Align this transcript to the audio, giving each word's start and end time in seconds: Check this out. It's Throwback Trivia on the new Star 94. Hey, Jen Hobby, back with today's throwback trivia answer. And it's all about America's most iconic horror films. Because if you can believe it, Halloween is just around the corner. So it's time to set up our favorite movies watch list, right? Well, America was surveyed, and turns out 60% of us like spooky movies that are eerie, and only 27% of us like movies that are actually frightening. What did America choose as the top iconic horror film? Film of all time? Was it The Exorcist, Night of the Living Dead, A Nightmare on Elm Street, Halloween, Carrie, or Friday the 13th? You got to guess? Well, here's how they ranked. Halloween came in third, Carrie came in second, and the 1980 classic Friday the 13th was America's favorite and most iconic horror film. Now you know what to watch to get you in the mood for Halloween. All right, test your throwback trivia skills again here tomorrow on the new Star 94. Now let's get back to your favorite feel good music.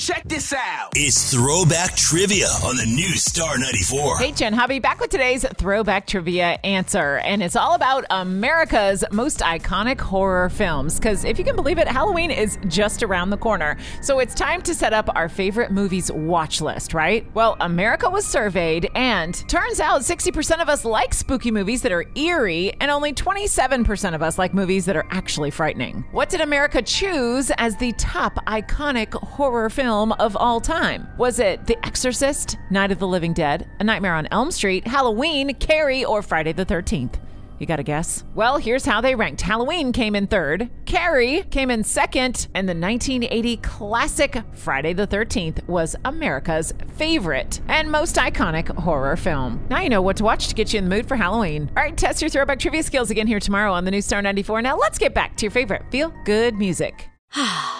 Check 0.00 0.22
this 0.24 0.54
out. 0.54 0.92
It's 0.94 1.30
Throwback 1.30 1.94
Trivia 1.94 2.46
on 2.64 2.78
the 2.78 2.86
new 2.86 3.10
Star 3.18 3.58
94. 3.58 4.16
Hey, 4.16 4.32
Jen 4.32 4.54
Hobby, 4.54 4.78
back 4.78 4.98
with 4.98 5.10
today's 5.10 5.44
throwback 5.58 6.06
trivia 6.06 6.58
answer. 6.64 7.18
And 7.18 7.42
it's 7.42 7.54
all 7.54 7.74
about 7.74 8.06
America's 8.08 9.04
most 9.12 9.40
iconic 9.40 10.00
horror 10.00 10.48
films. 10.48 10.98
Because 10.98 11.26
if 11.26 11.38
you 11.38 11.44
can 11.44 11.54
believe 11.54 11.76
it, 11.76 11.86
Halloween 11.86 12.30
is 12.30 12.58
just 12.66 13.02
around 13.02 13.28
the 13.28 13.36
corner. 13.36 13.76
So 14.00 14.20
it's 14.20 14.34
time 14.34 14.62
to 14.62 14.74
set 14.74 14.94
up 14.94 15.10
our 15.14 15.28
favorite 15.28 15.70
movies 15.70 16.10
watch 16.10 16.62
list, 16.62 16.94
right? 16.94 17.26
Well, 17.34 17.58
America 17.60 18.08
was 18.08 18.24
surveyed, 18.24 18.90
and 18.94 19.34
turns 19.50 19.80
out 19.80 20.00
60% 20.00 20.62
of 20.62 20.70
us 20.70 20.86
like 20.86 21.12
spooky 21.12 21.50
movies 21.50 21.82
that 21.82 21.92
are 21.92 22.06
eerie, 22.14 22.72
and 22.80 22.90
only 22.90 23.12
27% 23.12 24.14
of 24.14 24.22
us 24.22 24.38
like 24.38 24.54
movies 24.54 24.86
that 24.86 24.96
are 24.96 25.06
actually 25.10 25.50
frightening. 25.50 26.06
What 26.12 26.30
did 26.30 26.40
America 26.40 26.80
choose 26.80 27.52
as 27.58 27.76
the 27.76 27.92
top 27.98 28.36
iconic 28.46 29.12
horror 29.12 29.68
film? 29.68 29.89
Film 29.90 30.12
of 30.20 30.36
all 30.36 30.60
time? 30.60 31.08
Was 31.18 31.40
it 31.40 31.66
The 31.66 31.76
Exorcist, 31.84 32.56
Night 32.70 32.92
of 32.92 33.00
the 33.00 33.08
Living 33.08 33.32
Dead, 33.32 33.68
A 33.80 33.84
Nightmare 33.84 34.14
on 34.14 34.28
Elm 34.30 34.52
Street, 34.52 34.86
Halloween, 34.86 35.52
Carrie, 35.54 36.04
or 36.04 36.22
Friday 36.22 36.52
the 36.52 36.64
13th? 36.64 37.14
You 37.58 37.66
got 37.66 37.76
to 37.76 37.82
guess? 37.82 38.22
Well, 38.36 38.58
here's 38.58 38.84
how 38.84 39.00
they 39.00 39.16
ranked. 39.16 39.40
Halloween 39.40 39.90
came 39.90 40.14
in 40.14 40.28
third, 40.28 40.70
Carrie 40.86 41.42
came 41.50 41.72
in 41.72 41.82
second, 41.82 42.46
and 42.54 42.68
the 42.68 42.72
1980 42.72 43.56
classic 43.56 44.40
Friday 44.52 44.92
the 44.92 45.08
13th 45.08 45.66
was 45.66 45.96
America's 46.04 46.72
favorite 46.94 47.60
and 47.66 47.90
most 47.90 48.14
iconic 48.14 48.68
horror 48.68 49.16
film. 49.16 49.60
Now 49.70 49.80
you 49.80 49.88
know 49.88 50.02
what 50.02 50.18
to 50.18 50.22
watch 50.22 50.46
to 50.46 50.54
get 50.54 50.72
you 50.72 50.78
in 50.78 50.88
the 50.88 50.94
mood 50.94 51.08
for 51.08 51.16
Halloween. 51.16 51.68
All 51.76 51.82
right, 51.82 51.96
test 51.96 52.22
your 52.22 52.30
throwback 52.30 52.60
trivia 52.60 52.84
skills 52.84 53.10
again 53.10 53.26
here 53.26 53.40
tomorrow 53.40 53.72
on 53.72 53.84
the 53.84 53.90
new 53.90 54.02
Star 54.02 54.22
94. 54.22 54.62
Now 54.62 54.76
let's 54.76 54.98
get 55.00 55.14
back 55.14 55.36
to 55.38 55.46
your 55.46 55.50
favorite 55.50 55.82
feel 55.90 56.14
good 56.24 56.54
music. 56.54 57.08